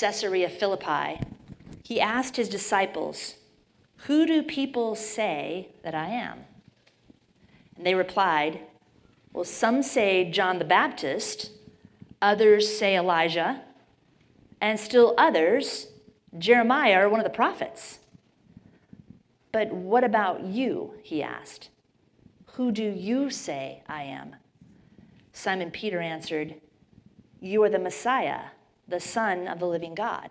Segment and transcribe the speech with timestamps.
[0.00, 1.20] Caesarea Philippi,
[1.84, 3.34] he asked his disciples,
[4.06, 6.44] Who do people say that I am?
[7.76, 8.60] And they replied,
[9.34, 11.50] Well, some say John the Baptist,
[12.22, 13.62] others say Elijah,
[14.58, 15.88] and still others,
[16.38, 17.98] Jeremiah or one of the prophets.
[19.52, 20.94] But what about you?
[21.02, 21.68] He asked.
[22.54, 24.36] Who do you say I am?
[25.34, 26.54] Simon Peter answered,
[27.40, 28.40] You are the Messiah,
[28.90, 30.30] the Son of the living God.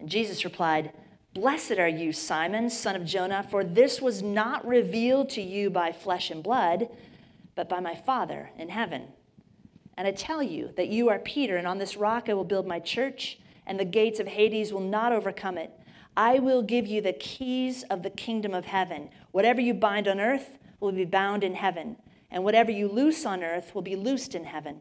[0.00, 0.92] And Jesus replied,
[1.34, 5.92] Blessed are you, Simon, son of Jonah, for this was not revealed to you by
[5.92, 6.88] flesh and blood,
[7.54, 9.08] but by my Father in heaven.
[9.98, 12.66] And I tell you that you are Peter, and on this rock I will build
[12.66, 15.70] my church, and the gates of Hades will not overcome it.
[16.16, 19.10] I will give you the keys of the kingdom of heaven.
[19.32, 21.96] Whatever you bind on earth will be bound in heaven,
[22.30, 24.80] and whatever you loose on earth will be loosed in heaven.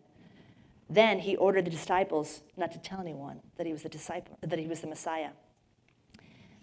[0.89, 4.59] Then he ordered the disciples not to tell anyone that he was the disciple, that
[4.59, 5.29] he was the Messiah.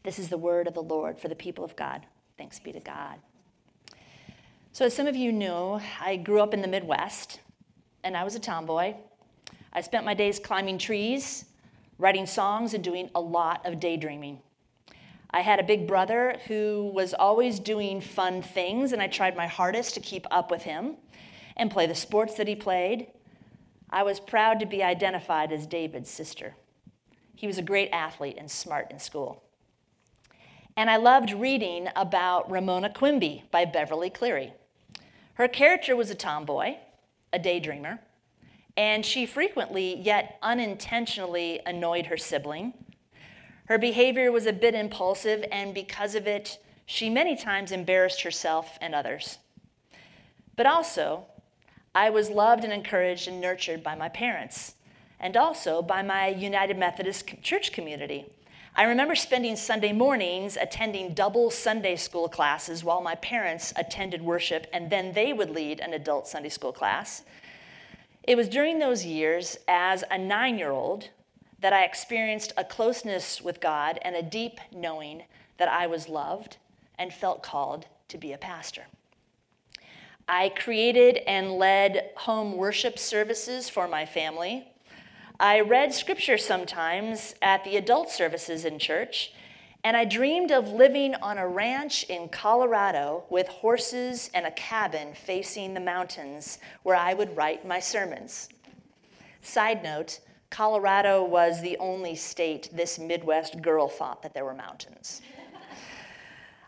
[0.05, 2.06] This is the word of the Lord for the people of God.
[2.39, 3.19] Thanks be to God.
[4.73, 7.41] So, as some of you know, I grew up in the Midwest,
[8.03, 8.95] and I was a tomboy.
[9.73, 11.45] I spent my days climbing trees,
[11.98, 14.41] writing songs, and doing a lot of daydreaming.
[15.31, 19.47] I had a big brother who was always doing fun things, and I tried my
[19.47, 20.97] hardest to keep up with him
[21.56, 23.06] and play the sports that he played.
[23.93, 26.57] I was proud to be identified as David's sister.
[27.37, 29.45] He was a great athlete and smart in school.
[30.77, 34.55] And I loved reading about Ramona Quimby by Beverly Cleary.
[35.34, 36.77] Her character was a tomboy,
[37.33, 37.99] a daydreamer,
[38.77, 42.73] and she frequently, yet unintentionally, annoyed her sibling
[43.67, 48.77] her behavior was a bit impulsive, and because of it, she many times embarrassed herself
[48.81, 49.39] and others.
[50.56, 51.25] But also,
[51.95, 54.77] I was loved and encouraged and nurtured by my parents,
[55.21, 58.25] and also by my United Methodist Church community.
[58.75, 64.67] I remember spending Sunday mornings attending double Sunday school classes while my parents attended worship,
[64.73, 67.25] and then they would lead an adult Sunday school class.
[68.22, 71.11] It was during those years, as a nine year old,
[71.61, 75.25] that I experienced a closeness with God and a deep knowing
[75.59, 76.56] that I was loved
[76.99, 78.84] and felt called to be a pastor.
[80.28, 84.69] I created and led home worship services for my family.
[85.41, 89.33] I read scripture sometimes at the adult services in church,
[89.84, 95.15] and I dreamed of living on a ranch in Colorado with horses and a cabin
[95.15, 98.49] facing the mountains where I would write my sermons.
[99.43, 105.22] Side note, Colorado was the only state this Midwest girl thought that there were mountains.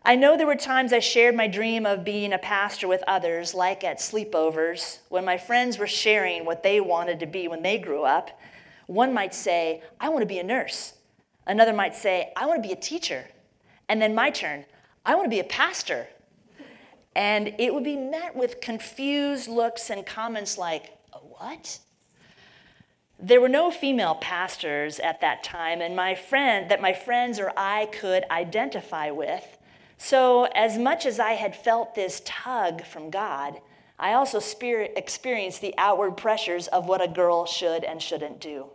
[0.07, 3.55] I know there were times I shared my dream of being a pastor with others,
[3.55, 7.79] like at sleepovers, when my friends were sharing what they wanted to be when they
[7.79, 8.39] grew up.
[8.87, 10.93] One might say, I want to be a nurse.
[11.47, 13.25] Another might say, I want to be a teacher.
[13.89, 14.67] And then my turn,
[15.07, 16.07] I want to be a pastor.
[17.17, 21.79] And it would be met with confused looks and comments like, a what?
[23.19, 27.53] There were no female pastors at that time, and my friend that my friends or
[27.57, 29.54] I could identify with.
[30.07, 33.63] So, as much as I had felt this tug from God,
[33.99, 38.67] I also experienced the outward pressures of what a girl should and shouldn't do.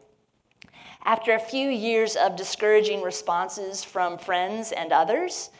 [1.06, 5.52] After a few years of discouraging responses from friends and others,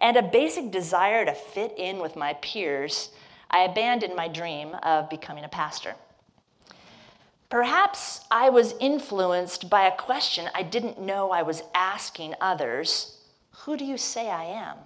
[0.00, 3.10] and a basic desire to fit in with my peers,
[3.50, 5.94] I abandoned my dream of becoming a pastor.
[7.50, 13.18] Perhaps I was influenced by a question I didn't know I was asking others
[13.64, 14.78] Who do you say I am?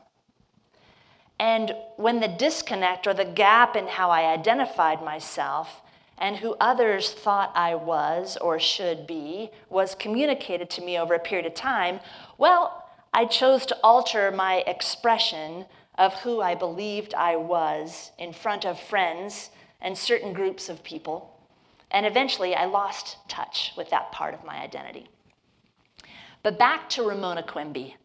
[1.43, 5.83] And when the disconnect or the gap in how I identified myself
[6.17, 11.19] and who others thought I was or should be was communicated to me over a
[11.19, 11.99] period of time,
[12.39, 15.67] well, I chose to alter my expression
[15.99, 21.41] of who I believed I was in front of friends and certain groups of people.
[21.91, 25.09] And eventually, I lost touch with that part of my identity.
[26.45, 27.97] But back to Ramona Quimby,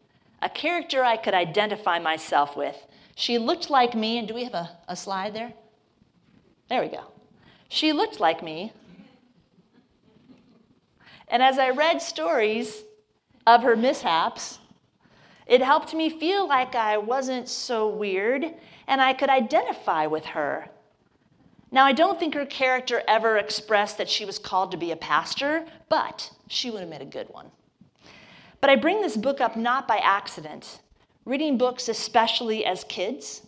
[0.42, 2.84] a character I could identify myself with.
[3.18, 5.52] She looked like me, and do we have a, a slide there?
[6.70, 7.04] There we go.
[7.68, 8.72] She looked like me.
[11.28, 12.84] And as I read stories
[13.46, 14.60] of her mishaps,
[15.46, 18.54] it helped me feel like I wasn't so weird
[18.88, 20.70] and I could identify with her
[21.72, 24.96] now, I don't think her character ever expressed that she was called to be a
[24.96, 27.52] pastor, but she would have made a good one.
[28.62, 30.80] But I bring this book up not by accident.
[31.28, 33.42] Reading books, especially as kids,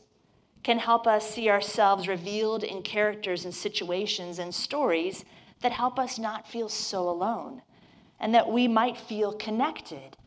[0.63, 5.23] can help us see ourselves revealed in characters and situations and stories
[5.61, 7.61] that help us not feel so alone
[8.19, 10.17] and that we might feel connected.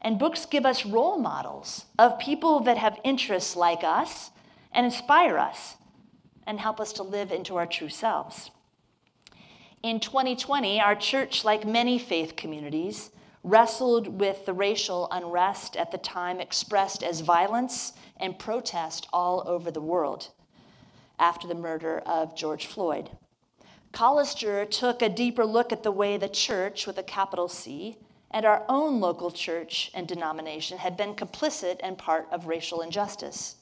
[0.00, 4.30] And books give us role models of people that have interests like us
[4.72, 5.76] and inspire us
[6.46, 8.50] and help us to live into our true selves.
[9.82, 13.10] In 2020, our church, like many faith communities,
[13.44, 19.70] wrestled with the racial unrest at the time expressed as violence and protest all over
[19.70, 20.30] the world
[21.18, 23.10] after the murder of George Floyd.
[23.92, 27.96] Collister took a deeper look at the way the church, with a capital C,
[28.30, 33.56] and our own local church and denomination had been complicit and part of racial injustice.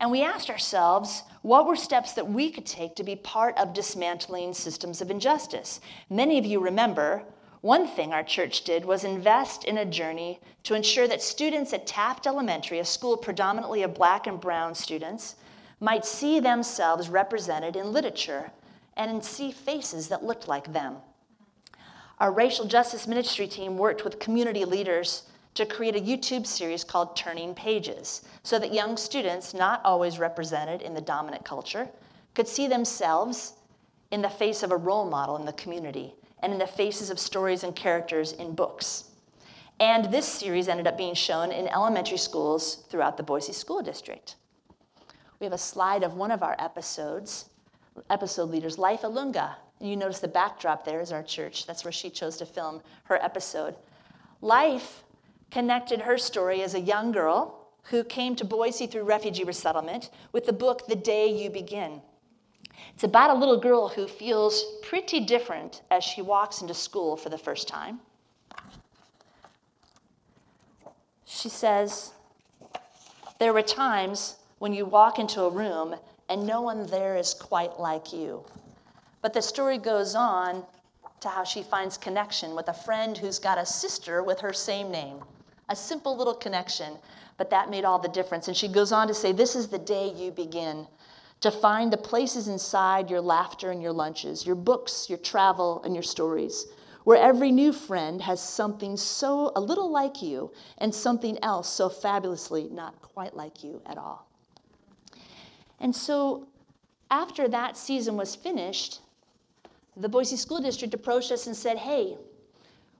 [0.00, 3.74] And we asked ourselves what were steps that we could take to be part of
[3.74, 5.80] dismantling systems of injustice.
[6.08, 7.24] Many of you remember
[7.60, 11.86] one thing our church did was invest in a journey to ensure that students at
[11.86, 15.34] Taft Elementary, a school predominantly of black and brown students,
[15.80, 18.50] might see themselves represented in literature
[18.96, 20.96] and see faces that looked like them.
[22.20, 27.16] Our racial justice ministry team worked with community leaders to create a YouTube series called
[27.16, 31.88] Turning Pages so that young students, not always represented in the dominant culture,
[32.34, 33.54] could see themselves
[34.10, 37.18] in the face of a role model in the community and in the faces of
[37.18, 39.04] stories and characters in books.
[39.80, 44.34] And this series ended up being shown in elementary schools throughout the Boise School District.
[45.38, 47.50] We have a slide of one of our episodes
[48.10, 49.56] episode leaders, Life Alunga.
[49.80, 51.66] And you notice the backdrop there is our church.
[51.66, 53.74] That's where she chose to film her episode.
[54.40, 55.04] Life
[55.50, 60.46] connected her story as a young girl who came to Boise through refugee resettlement with
[60.46, 62.02] the book The Day You Begin.
[62.94, 67.28] It's about a little girl who feels pretty different as she walks into school for
[67.28, 68.00] the first time.
[71.24, 72.12] She says,
[73.38, 75.94] There were times when you walk into a room
[76.28, 78.44] and no one there is quite like you.
[79.22, 80.64] But the story goes on
[81.20, 84.90] to how she finds connection with a friend who's got a sister with her same
[84.90, 85.22] name.
[85.68, 86.94] A simple little connection,
[87.36, 88.48] but that made all the difference.
[88.48, 90.86] And she goes on to say, This is the day you begin
[91.40, 95.94] to find the places inside your laughter and your lunches, your books, your travel, and
[95.94, 96.66] your stories,
[97.04, 101.88] where every new friend has something so a little like you and something else so
[101.88, 104.26] fabulously not quite like you at all.
[105.80, 106.48] And so
[107.10, 109.00] after that season was finished,
[109.96, 112.16] the Boise School District approached us and said, hey,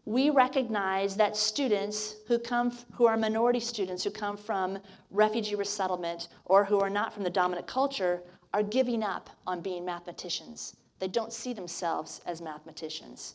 [0.09, 4.79] we recognize that students who come who are minority students who come from
[5.11, 8.23] refugee resettlement or who are not from the dominant culture
[8.55, 10.77] are giving up on being mathematicians.
[10.99, 13.35] They don't see themselves as mathematicians.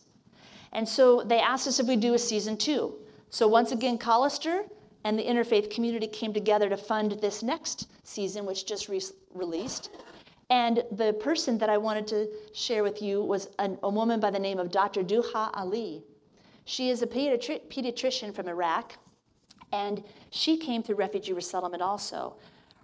[0.72, 2.96] And so they asked us if we do a season two.
[3.30, 4.68] So once again, Collister
[5.04, 9.00] and the interfaith community came together to fund this next season, which just re-
[9.32, 9.92] released.
[10.50, 14.32] And the person that I wanted to share with you was a, a woman by
[14.32, 15.04] the name of Dr.
[15.04, 16.04] Duha Ali.
[16.66, 18.94] She is a pediatri- pediatrician from Iraq,
[19.72, 22.36] and she came through refugee resettlement also.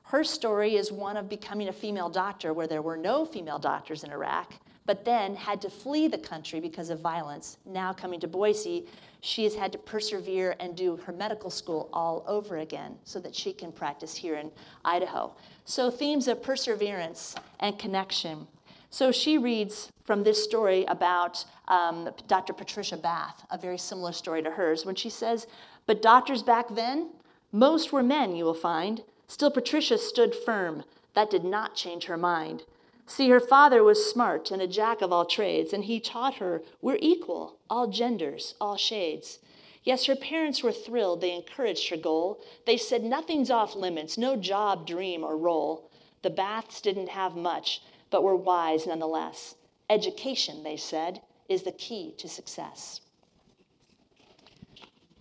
[0.03, 4.03] Her story is one of becoming a female doctor where there were no female doctors
[4.03, 4.53] in Iraq,
[4.87, 7.57] but then had to flee the country because of violence.
[7.63, 8.87] Now coming to Boise,
[9.21, 13.35] she has had to persevere and do her medical school all over again so that
[13.35, 14.49] she can practice here in
[14.83, 15.31] Idaho.
[15.63, 18.47] So, themes of perseverance and connection.
[18.89, 22.53] So, she reads from this story about um, Dr.
[22.53, 25.45] Patricia Bath, a very similar story to hers, when she says,
[25.85, 27.11] But doctors back then,
[27.51, 29.03] most were men, you will find.
[29.27, 30.83] Still, Patricia stood firm.
[31.13, 32.63] That did not change her mind.
[33.05, 36.61] See, her father was smart and a jack of all trades, and he taught her
[36.81, 39.39] we're equal, all genders, all shades.
[39.83, 41.21] Yes, her parents were thrilled.
[41.21, 42.39] They encouraged her goal.
[42.67, 45.89] They said nothing's off limits, no job, dream, or role.
[46.21, 49.55] The Baths didn't have much, but were wise nonetheless.
[49.89, 53.01] Education, they said, is the key to success.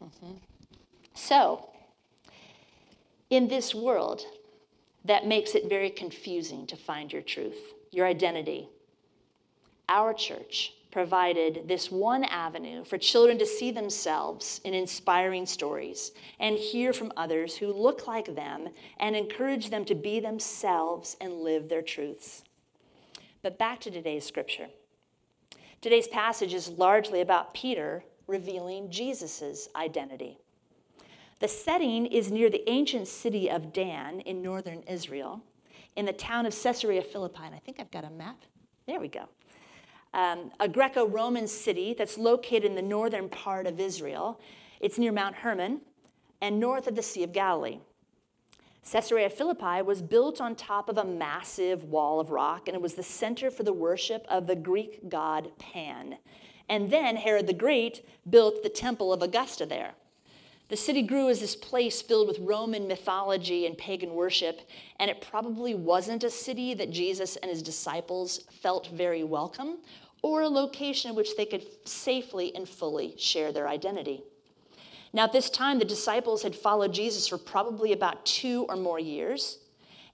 [0.03, 0.33] Mm-hmm.
[1.15, 1.71] So,
[3.31, 4.25] in this world
[5.09, 8.69] that makes it very confusing to find your truth, your identity.
[9.89, 16.59] Our church provided this one avenue for children to see themselves in inspiring stories and
[16.59, 18.69] hear from others who look like them
[18.99, 22.43] and encourage them to be themselves and live their truths.
[23.49, 24.69] But back to today's scripture.
[25.81, 30.37] Today's passage is largely about Peter revealing Jesus' identity.
[31.41, 35.41] The setting is near the ancient city of Dan in northern Israel
[35.97, 37.41] in the town of Caesarea Philippi.
[37.43, 38.37] And I think I've got a map.
[38.87, 39.31] There we go.
[40.13, 44.43] Um, a Greco Roman city that's located in the northern part of Israel.
[44.79, 45.81] It's near Mount Hermon
[46.43, 47.79] and north of the Sea of Galilee.
[48.91, 52.95] Caesarea Philippi was built on top of a massive wall of rock, and it was
[52.95, 56.17] the center for the worship of the Greek god Pan.
[56.71, 59.93] And then Herod the Great built the temple of Augusta there.
[60.69, 64.63] The city grew as this place filled with Roman mythology and pagan worship,
[64.99, 69.79] and it probably wasn't a city that Jesus and his disciples felt very welcome,
[70.23, 74.23] or a location in which they could safely and fully share their identity.
[75.13, 79.01] Now, at this time, the disciples had followed Jesus for probably about two or more
[79.01, 79.59] years.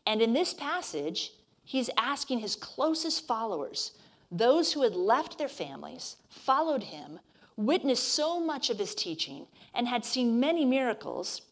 [0.07, 1.33] And in this passage,
[1.65, 3.93] he's asking his closest followers,
[4.31, 7.21] those who had left their families, followed him,
[7.57, 11.43] witnessed so much of his teaching, and had seen many miracles.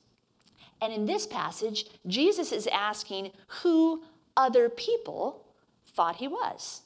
[0.81, 3.31] And in this passage, Jesus is asking
[3.63, 4.03] who
[4.37, 5.45] other people
[5.87, 6.83] thought he was.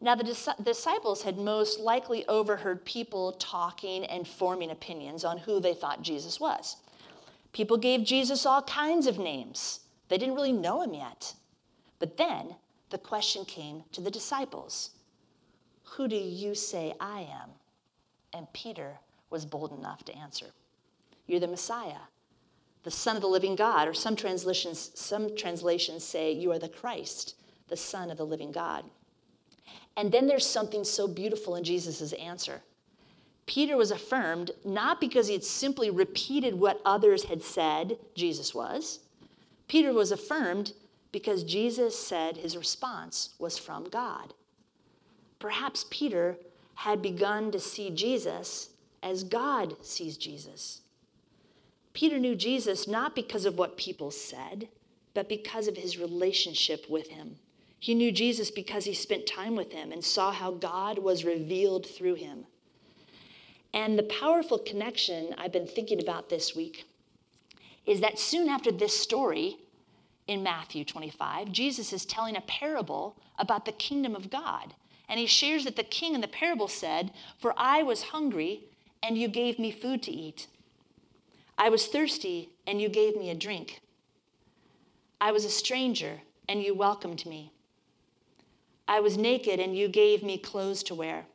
[0.00, 5.60] Now, the dis- disciples had most likely overheard people talking and forming opinions on who
[5.60, 6.76] they thought Jesus was.
[7.52, 9.80] People gave Jesus all kinds of names.
[10.08, 11.34] They didn't really know him yet.
[11.98, 12.56] But then
[12.90, 14.90] the question came to the disciples
[15.96, 17.50] Who do you say I am?
[18.32, 18.98] And Peter
[19.30, 20.46] was bold enough to answer
[21.26, 22.06] You're the Messiah,
[22.82, 23.88] the Son of the living God.
[23.88, 27.36] Or some translations, some translations say, You are the Christ,
[27.68, 28.84] the Son of the living God.
[29.96, 32.62] And then there's something so beautiful in Jesus' answer.
[33.46, 39.00] Peter was affirmed not because he had simply repeated what others had said Jesus was.
[39.68, 40.72] Peter was affirmed
[41.12, 44.34] because Jesus said his response was from God.
[45.38, 46.38] Perhaps Peter
[46.74, 48.70] had begun to see Jesus
[49.02, 50.80] as God sees Jesus.
[51.92, 54.68] Peter knew Jesus not because of what people said,
[55.12, 57.36] but because of his relationship with him.
[57.84, 61.86] He knew Jesus because he spent time with him and saw how God was revealed
[61.86, 62.46] through him.
[63.74, 66.86] And the powerful connection I've been thinking about this week
[67.84, 69.58] is that soon after this story
[70.26, 74.72] in Matthew 25, Jesus is telling a parable about the kingdom of God.
[75.06, 78.62] And he shares that the king in the parable said, For I was hungry,
[79.02, 80.46] and you gave me food to eat.
[81.58, 83.82] I was thirsty, and you gave me a drink.
[85.20, 87.50] I was a stranger, and you welcomed me.
[88.86, 91.26] I was naked and you gave me clothes to wear.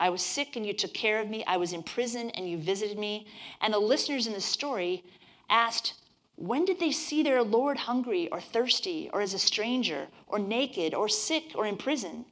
[0.00, 1.44] I was sick and you took care of me.
[1.46, 3.26] I was in prison and you visited me.
[3.60, 5.04] And the listeners in the story
[5.50, 5.94] asked,
[6.36, 10.94] When did they see their Lord hungry or thirsty or as a stranger or naked
[10.94, 12.24] or sick or in prison?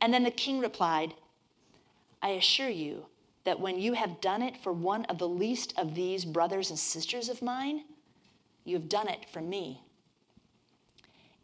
[0.00, 1.14] And then the king replied,
[2.22, 3.06] I assure you
[3.44, 6.78] that when you have done it for one of the least of these brothers and
[6.78, 7.84] sisters of mine,
[8.64, 9.82] you have done it for me.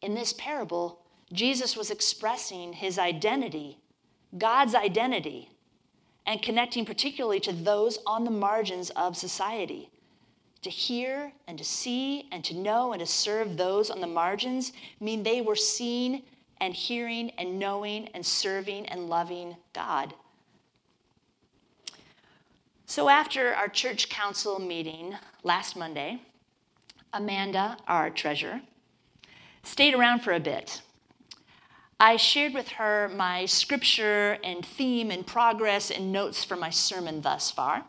[0.02, 1.00] In this parable,
[1.33, 3.78] Jesus was expressing his identity,
[4.37, 5.50] God's identity,
[6.25, 9.90] and connecting particularly to those on the margins of society.
[10.62, 14.73] To hear and to see and to know and to serve those on the margins
[15.00, 16.23] mean they were seeing
[16.61, 20.14] and hearing and knowing and serving and loving God.
[22.87, 26.21] So, after our church council meeting last Monday,
[27.12, 28.61] Amanda, our treasurer,
[29.64, 30.83] stayed around for a bit
[31.98, 37.22] I shared with her my scripture and theme and progress and notes for my sermon
[37.22, 37.84] thus far.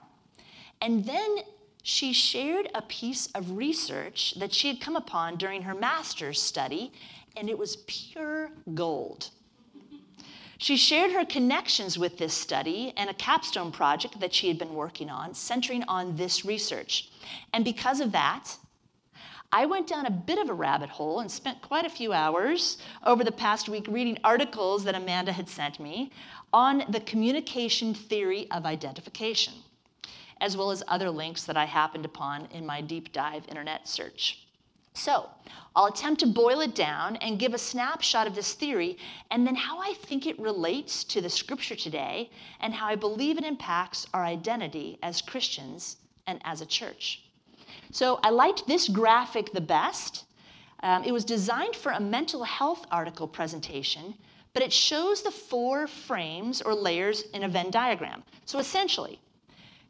[0.82, 1.40] And then
[1.84, 6.94] she shared a piece of research that she had come upon during her master's study,
[7.36, 9.30] and it was pure gold.
[10.58, 14.74] She shared her connections with this study and a capstone project that she had been
[14.74, 17.10] working on, centering on this research.
[17.54, 18.58] And because of that,
[19.52, 22.78] I went down a bit of a rabbit hole and spent quite a few hours
[23.06, 26.12] over the past week reading articles that Amanda had sent me
[26.52, 29.54] on the communication theory of identification,
[30.42, 34.46] as well as other links that I happened upon in my deep dive internet search.
[34.94, 35.30] So,
[35.76, 38.98] I'll attempt to boil it down and give a snapshot of this theory
[39.32, 43.38] and then how I think it relates to the scripture today and how I believe
[43.38, 47.27] it impacts our identity as Christians and as a church.
[47.92, 50.26] So I liked this graphic the best.
[50.84, 54.16] Um, it was designed for a mental health article presentation,
[54.54, 58.24] but it shows the four frames or layers in a Venn diagram.
[58.46, 59.20] So essentially,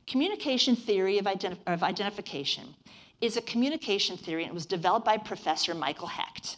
[0.06, 2.76] communication theory of, identi- of identification
[3.20, 6.58] is a communication theory and it was developed by Professor Michael Hecht.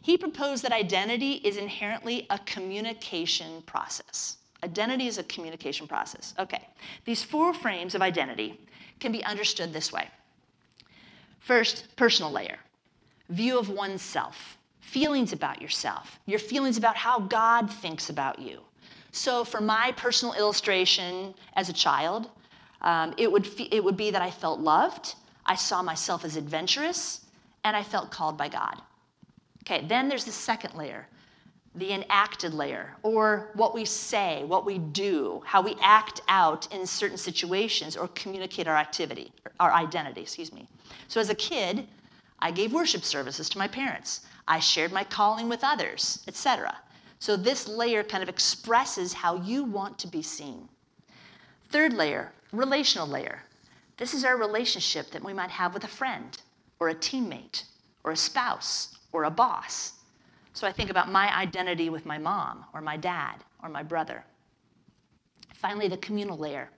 [0.00, 4.38] He proposed that identity is inherently a communication process.
[4.64, 6.34] Identity is a communication process.
[6.38, 6.66] Okay,
[7.04, 8.60] these four frames of identity
[9.00, 10.08] can be understood this way
[11.48, 12.58] First, personal layer
[13.30, 18.60] view of oneself, feelings about yourself, your feelings about how God thinks about you.
[19.12, 22.28] So, for my personal illustration as a child,
[22.82, 25.14] um, it, would fe- it would be that I felt loved,
[25.46, 27.24] I saw myself as adventurous,
[27.64, 28.82] and I felt called by God.
[29.64, 31.06] Okay, then there's the second layer
[31.74, 36.86] the enacted layer, or what we say, what we do, how we act out in
[36.86, 40.66] certain situations or communicate our activity, our identity, excuse me.
[41.08, 41.86] So as a kid,
[42.40, 44.22] I gave worship services to my parents.
[44.46, 46.76] I shared my calling with others, etc.
[47.18, 50.68] So this layer kind of expresses how you want to be seen.
[51.68, 53.42] Third layer, relational layer.
[53.98, 56.38] This is our relationship that we might have with a friend
[56.78, 57.64] or a teammate
[58.04, 59.94] or a spouse or a boss.
[60.58, 64.24] So I think about my identity with my mom or my dad or my brother.
[65.54, 66.68] Finally, the communal layer.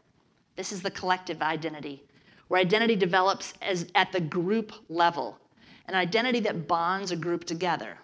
[0.54, 2.04] This is the collective identity,
[2.48, 5.38] where identity develops as, at the group level,
[5.88, 7.96] an identity that bonds a group together.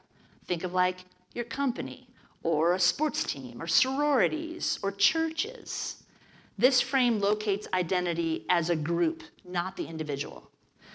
[0.47, 1.05] Think of like
[1.35, 2.09] your company,
[2.43, 6.05] or a sports team, or sororities, or churches.
[6.57, 10.51] This frame locates identity as a group, not the individual.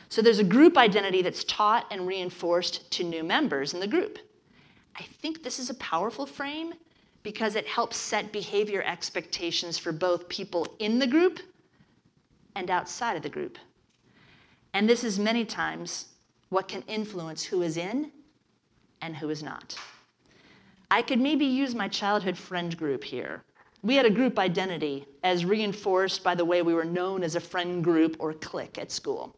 [0.10, 4.18] So there's a group identity that's taught and reinforced to new members in the group.
[4.98, 6.74] I think this is a powerful frame
[7.24, 11.40] because it helps set behavior expectations for both people in the group
[12.56, 13.58] and outside of the group.
[14.74, 16.08] And this is many times
[16.50, 18.12] what can influence who is in
[19.02, 19.78] and who is not.
[20.90, 23.44] I could maybe use my childhood friend group here.
[23.84, 27.40] We had a group identity as reinforced by the way we were known as a
[27.40, 29.36] friend group or clique at school.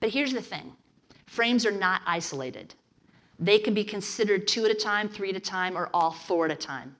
[0.00, 0.72] But here's the thing
[1.26, 2.74] frames are not isolated.
[3.38, 6.46] They can be considered two at a time, three at a time, or all four
[6.46, 6.96] at a time.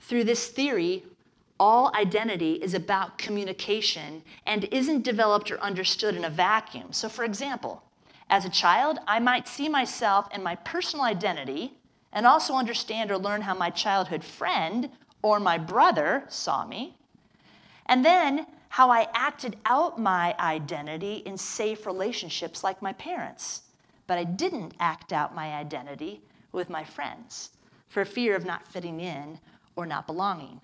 [0.00, 1.04] Through this theory,
[1.58, 6.92] all identity is about communication and isn't developed or understood in a vacuum.
[6.92, 7.82] So, for example,
[8.28, 11.72] as a child, I might see myself and my personal identity
[12.12, 14.90] and also understand or learn how my childhood friend
[15.22, 16.98] or my brother saw me.
[17.86, 23.62] And then how I acted out my identity in safe relationships like my parents
[24.06, 26.22] but I didn't act out my identity
[26.52, 27.50] with my friends
[27.88, 29.38] for fear of not fitting in
[29.76, 30.60] or not belonging.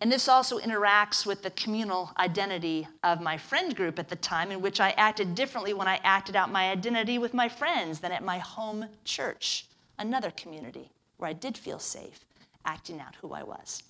[0.00, 4.52] And this also interacts with the communal identity of my friend group at the time,
[4.52, 8.12] in which I acted differently when I acted out my identity with my friends than
[8.12, 9.66] at my home church,
[9.98, 12.24] another community where I did feel safe
[12.64, 13.82] acting out who I was.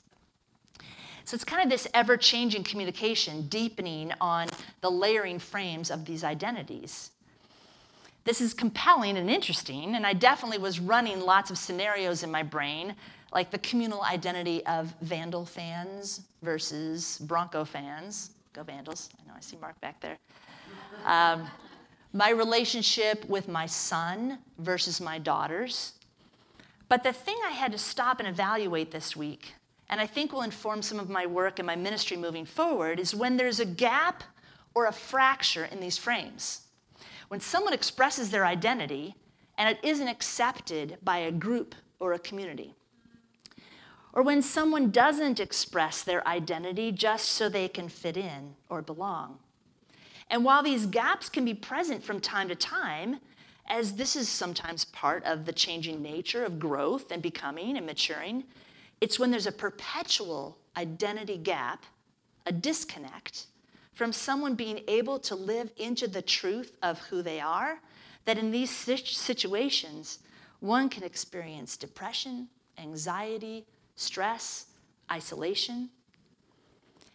[1.25, 4.49] So it's kind of this ever changing communication, deepening on
[4.81, 7.11] the layering frames of these identities.
[8.25, 12.43] This is compelling and interesting, and I definitely was running lots of scenarios in my
[12.43, 12.95] brain,
[13.33, 18.31] like the communal identity of Vandal fans versus Bronco fans.
[18.53, 19.11] Go Vandals.
[19.19, 20.19] I know I see Mark back there.
[21.05, 21.49] Um,
[22.13, 25.93] my relationship with my son versus my daughters.
[26.89, 29.53] But the thing I had to stop and evaluate this week,
[29.91, 33.15] and I think will inform some of my work and my ministry moving forward, is
[33.15, 34.25] when there's a gap
[34.75, 36.63] or a fracture in these frames.
[37.29, 39.15] When someone expresses their identity
[39.57, 42.75] and it isn't accepted by a group or a community,
[44.13, 49.39] or when someone doesn't express their identity just so they can fit in or belong.
[50.31, 53.21] And while these gaps can be present from time to time,
[53.67, 58.45] as this is sometimes part of the changing nature of growth and becoming and maturing,
[59.01, 61.85] it's when there's a perpetual identity gap,
[62.47, 63.47] a disconnect,
[63.99, 67.81] from someone being able to live into the truth of who they are,
[68.27, 70.21] that in these situations,
[70.61, 72.47] one can experience depression,
[72.79, 74.67] anxiety, stress,
[75.11, 75.91] isolation.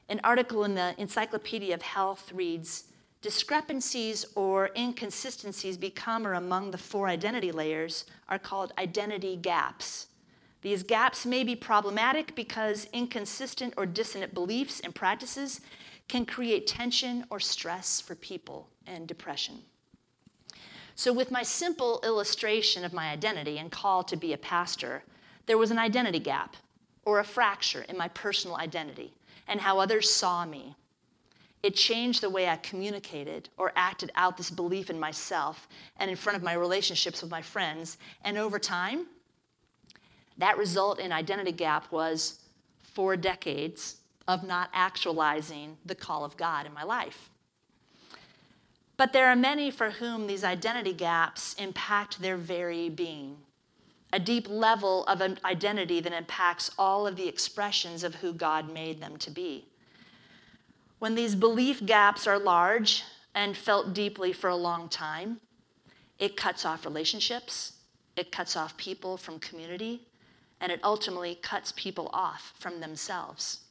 [0.09, 2.83] An article in the Encyclopedia of Health reads
[3.21, 10.07] Discrepancies or inconsistencies become or among the four identity layers are called identity gaps.
[10.63, 15.61] These gaps may be problematic because inconsistent or dissonant beliefs and practices
[16.07, 19.59] can create tension or stress for people and depression.
[20.95, 25.03] So, with my simple illustration of my identity and call to be a pastor,
[25.47, 26.55] there was an identity gap
[27.05, 29.13] or a fracture in my personal identity
[29.47, 30.75] and how others saw me.
[31.63, 36.17] It changed the way I communicated or acted out this belief in myself and in
[36.17, 37.97] front of my relationships with my friends.
[38.23, 39.07] And over time,
[40.37, 42.39] that result in identity gap was
[42.81, 47.29] four decades of not actualizing the call of God in my life.
[48.95, 53.37] But there are many for whom these identity gaps impact their very being,
[54.13, 59.01] a deep level of identity that impacts all of the expressions of who God made
[59.01, 59.65] them to be.
[60.99, 63.03] When these belief gaps are large
[63.35, 65.41] and felt deeply for a long time,
[66.19, 67.73] it cuts off relationships,
[68.15, 70.07] it cuts off people from community,
[70.61, 73.62] and it ultimately cuts people off from themselves.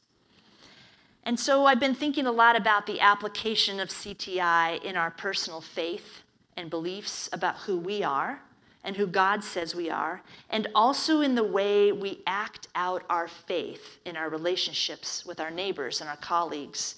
[1.25, 5.61] And so I've been thinking a lot about the application of CTI in our personal
[5.61, 6.23] faith
[6.57, 8.41] and beliefs about who we are
[8.83, 13.29] and who God says we are, and also in the way we act out our
[13.29, 16.95] faith in our relationships with our neighbors and our colleagues,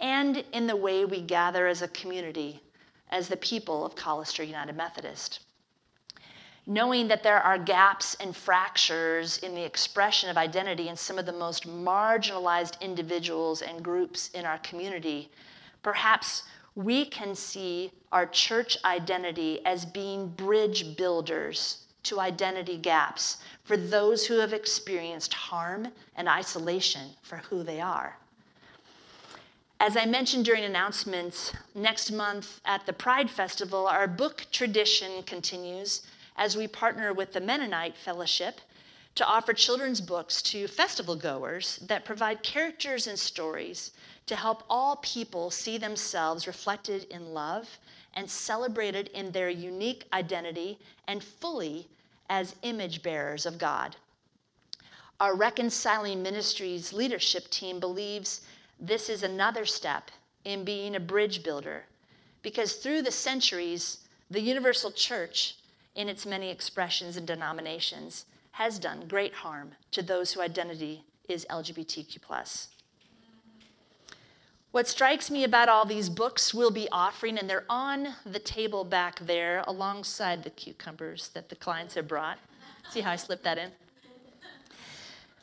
[0.00, 2.62] and in the way we gather as a community,
[3.10, 5.40] as the people of Collister United Methodist.
[6.66, 11.26] Knowing that there are gaps and fractures in the expression of identity in some of
[11.26, 15.30] the most marginalized individuals and groups in our community,
[15.82, 23.76] perhaps we can see our church identity as being bridge builders to identity gaps for
[23.76, 28.16] those who have experienced harm and isolation for who they are.
[29.80, 36.02] As I mentioned during announcements, next month at the Pride Festival, our book tradition continues
[36.36, 38.60] as we partner with the Mennonite Fellowship
[39.14, 43.92] to offer children's books to festival goers that provide characters and stories
[44.26, 47.78] to help all people see themselves reflected in love
[48.14, 51.86] and celebrated in their unique identity and fully
[52.28, 53.96] as image bearers of God.
[55.20, 58.40] Our Reconciling Ministries leadership team believes
[58.80, 60.10] this is another step
[60.44, 61.84] in being a bridge builder
[62.42, 63.98] because through the centuries,
[64.30, 65.56] the universal church,
[65.94, 71.46] in its many expressions and denominations, has done great harm to those whose identity is
[71.50, 72.68] LGBTQ.
[74.70, 78.82] What strikes me about all these books we'll be offering, and they're on the table
[78.82, 82.38] back there alongside the cucumbers that the clients have brought.
[82.90, 83.70] See how I slipped that in?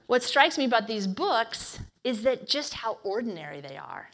[0.07, 4.09] What strikes me about these books is that just how ordinary they are.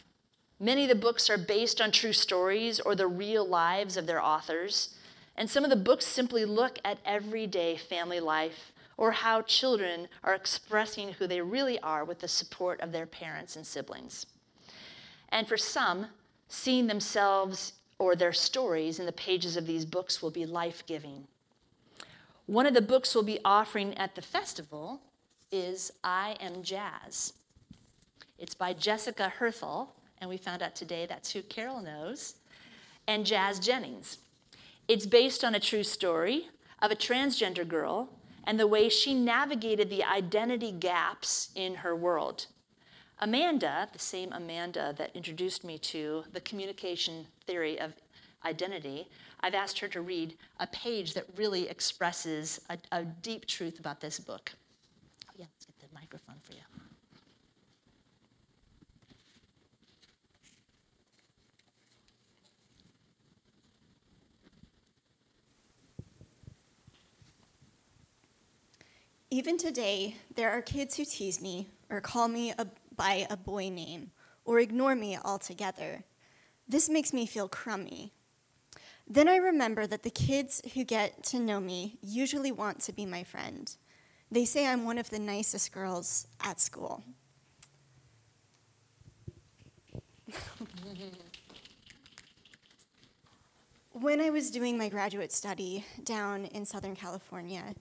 [0.59, 4.23] Many of the books are based on true stories or the real lives of their
[4.23, 4.93] authors,
[5.37, 10.33] and some of the books simply look at everyday family life or how children are
[10.33, 14.25] expressing who they really are with the support of their parents and siblings.
[15.29, 16.07] And for some,
[16.47, 21.27] seeing themselves or their stories in the pages of these books will be life giving.
[22.47, 25.01] One of the books we'll be offering at the festival
[25.51, 27.33] is I Am Jazz.
[28.39, 32.35] It's by Jessica Herthel, and we found out today that's who Carol knows,
[33.07, 34.17] and Jazz Jennings.
[34.87, 36.47] It's based on a true story
[36.81, 38.09] of a transgender girl
[38.45, 42.45] and the way she navigated the identity gaps in her world.
[43.19, 47.93] Amanda, the same Amanda that introduced me to the communication theory of
[48.45, 49.09] identity,
[49.41, 53.99] I've asked her to read a page that really expresses a, a deep truth about
[53.99, 54.53] this book.
[55.27, 56.59] Oh, yeah, let's get the microphone for you.
[69.29, 73.69] Even today, there are kids who tease me or call me a by a boy
[73.69, 74.11] name
[74.45, 76.05] or ignore me altogether.
[76.67, 78.13] This makes me feel crummy.
[79.05, 83.05] Then I remember that the kids who get to know me usually want to be
[83.05, 83.75] my friend.
[84.31, 87.03] They say I'm one of the nicest girls at school.
[93.91, 97.75] when I was doing my graduate study down in Southern California,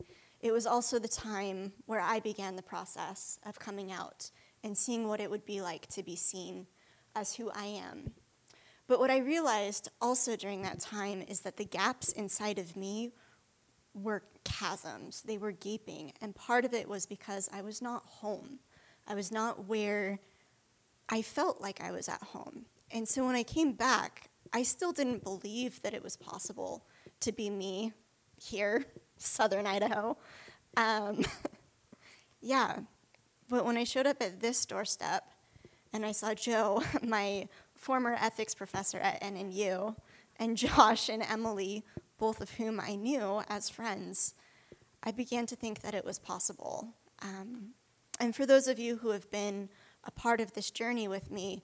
[0.46, 4.30] it was also the time where I began the process of coming out
[4.62, 6.68] and seeing what it would be like to be seen
[7.16, 8.12] as who I am.
[8.86, 13.10] But what I realized also during that time is that the gaps inside of me
[13.92, 16.12] were chasms, they were gaping.
[16.20, 18.60] And part of it was because I was not home,
[19.08, 20.20] I was not where
[21.08, 22.66] I felt like I was at home.
[22.92, 26.86] And so when I came back, I still didn't believe that it was possible
[27.18, 27.92] to be me
[28.40, 30.16] here, southern Idaho.
[30.76, 31.24] Um,
[32.40, 32.80] yeah,
[33.48, 35.24] but when I showed up at this doorstep
[35.92, 39.94] and I saw Joe, my former ethics professor at NNU,
[40.38, 41.84] and Josh and Emily,
[42.18, 44.34] both of whom I knew as friends,
[45.02, 46.88] I began to think that it was possible.
[47.22, 47.74] Um,
[48.18, 49.68] and for those of you who have been
[50.04, 51.62] a part of this journey with me,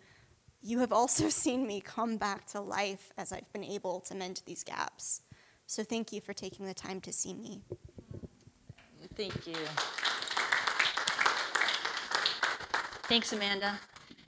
[0.63, 4.43] you have also seen me come back to life as I've been able to mend
[4.47, 5.23] these gaps.
[5.73, 7.63] So thank you for taking the time to see me.
[9.17, 9.57] Thank you.
[13.05, 13.81] Thanks, Amanda.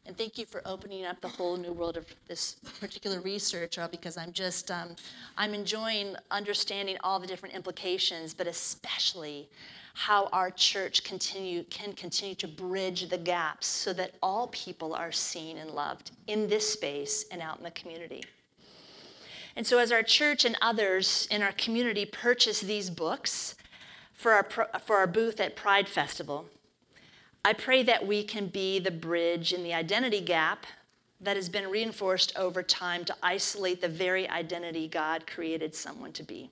[0.07, 4.17] And thank you for opening up the whole new world of this particular research, because
[4.17, 4.97] I'm just, um,
[5.37, 9.51] I'm enjoying understanding all the different implications, but especially
[9.93, 15.13] how our church continue, can continue to bridge the gaps so that all people are
[15.13, 18.23] seen and loved in this space and out in the community.
[19.57, 23.55] And so, as our church and others in our community purchase these books
[24.13, 24.45] for our,
[24.81, 26.47] for our booth at Pride Festival,
[27.45, 30.67] I pray that we can be the bridge in the identity gap
[31.21, 36.23] that has been reinforced over time to isolate the very identity God created someone to
[36.23, 36.51] be.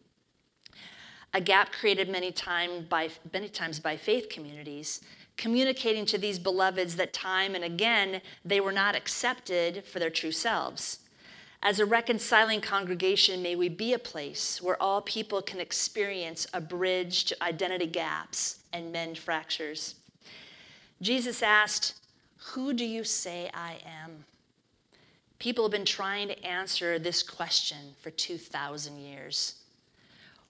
[1.35, 5.01] a gap created many, time by, many times by faith communities,
[5.37, 10.33] communicating to these beloveds that time and again they were not accepted for their true
[10.33, 10.99] selves.
[11.65, 16.61] As a reconciling congregation, may we be a place where all people can experience a
[16.61, 19.95] bridge to identity gaps and mend fractures.
[21.01, 21.95] Jesus asked,
[22.53, 24.25] Who do you say I am?
[25.39, 29.55] People have been trying to answer this question for 2,000 years.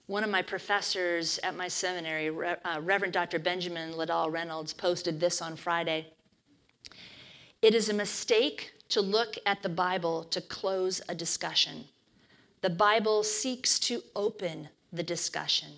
[0.07, 3.37] One of my professors at my seminary, uh, Reverend Dr.
[3.37, 6.07] Benjamin Liddell Reynolds, posted this on Friday.
[7.61, 11.85] It is a mistake to look at the Bible to close a discussion.
[12.61, 15.69] The Bible seeks to open the discussion.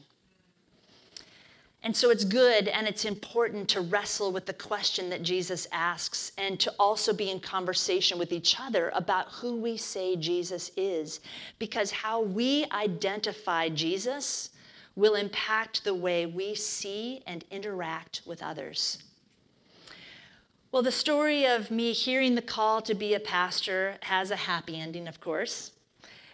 [1.82, 6.34] And so it's good and it's important to wrestle with the question that Jesus asks
[6.38, 11.22] and to also be in conversation with each other about who we say Jesus is.
[11.58, 14.50] Because how we identify Jesus
[14.98, 19.05] will impact the way we see and interact with others.
[20.76, 24.78] Well, the story of me hearing the call to be a pastor has a happy
[24.78, 25.72] ending, of course.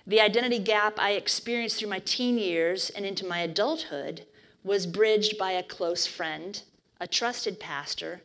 [0.07, 4.25] The identity gap I experienced through my teen years and into my adulthood
[4.63, 6.59] was bridged by a close friend,
[6.99, 8.23] a trusted pastor,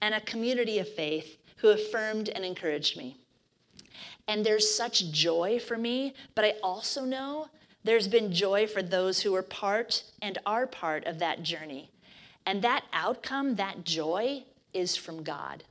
[0.00, 3.18] and a community of faith who affirmed and encouraged me.
[4.26, 7.48] And there's such joy for me, but I also know
[7.84, 11.90] there's been joy for those who were part and are part of that journey.
[12.46, 15.64] And that outcome, that joy, is from God.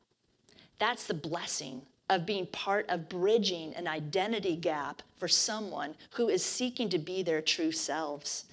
[0.79, 6.43] That's the blessing of being part of bridging an identity gap for someone who is
[6.43, 8.45] seeking to be their true selves.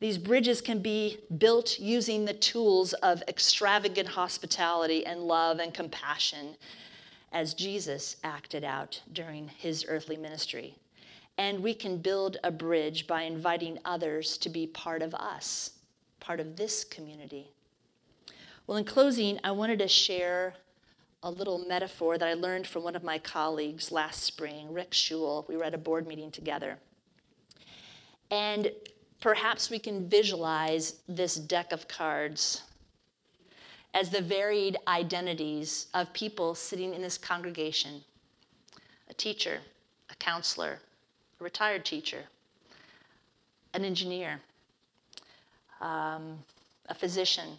[0.00, 6.56] These bridges can be built using the tools of extravagant hospitality and love and compassion
[7.32, 10.76] as Jesus acted out during his earthly ministry.
[11.38, 15.70] And we can build a bridge by inviting others to be part of us,
[16.20, 17.53] part of this community.
[18.66, 20.54] Well, in closing, I wanted to share
[21.22, 25.46] a little metaphor that I learned from one of my colleagues last spring, Rick Schul.
[25.48, 26.78] We were at a board meeting together.
[28.30, 28.72] And
[29.20, 32.62] perhaps we can visualize this deck of cards
[33.92, 38.02] as the varied identities of people sitting in this congregation
[39.10, 39.58] a teacher,
[40.10, 40.78] a counselor,
[41.38, 42.22] a retired teacher,
[43.74, 44.40] an engineer,
[45.82, 46.38] um,
[46.88, 47.58] a physician,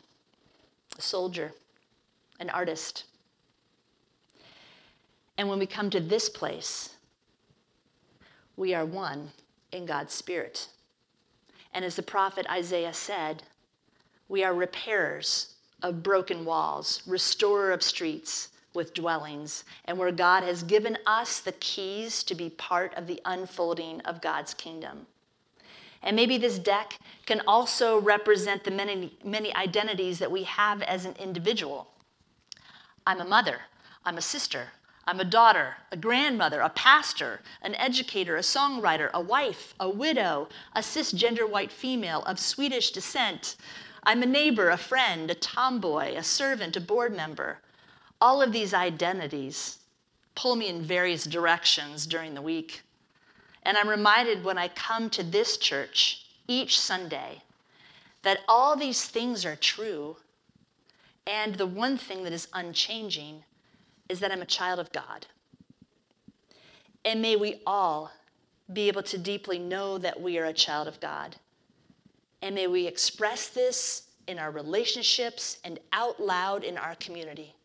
[0.97, 1.53] a soldier,
[2.39, 3.05] an artist.
[5.37, 6.95] And when we come to this place,
[8.55, 9.31] we are one
[9.71, 10.69] in God's Spirit.
[11.73, 13.43] And as the prophet Isaiah said,
[14.29, 20.63] we are repairers of broken walls, restorer of streets with dwellings, and where God has
[20.63, 25.07] given us the keys to be part of the unfolding of God's kingdom.
[26.05, 31.03] And maybe this deck can also represent the many, many identities that we have as
[31.03, 31.87] an individual.
[33.07, 33.61] I'm a mother,
[34.05, 34.67] I'm a sister,
[35.07, 40.47] I'm a daughter, a grandmother, a pastor, an educator, a songwriter, a wife, a widow,
[40.73, 43.55] a cisgender white female of Swedish descent.
[44.03, 47.59] I'm a neighbor, a friend, a tomboy, a servant, a board member.
[48.21, 49.79] All of these identities
[50.35, 52.84] pull me in various directions during the week.
[53.65, 57.41] And I'm reminded when I come to this church each Sunday
[58.21, 60.17] that all these things are true.
[61.25, 63.43] And the one thing that is unchanging
[64.07, 65.25] is that I'm a child of God.
[67.03, 68.11] And may we all
[68.71, 71.35] be able to deeply know that we are a child of God.
[72.41, 77.55] And may we express this in our relationships and out loud in our community.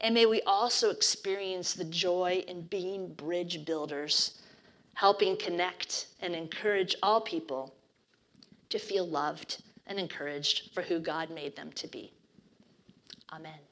[0.00, 4.40] And may we also experience the joy in being bridge builders
[5.00, 7.74] helping connect and encourage all people
[8.68, 12.12] to feel loved and encouraged for who God made them to be.
[13.32, 13.69] Amen.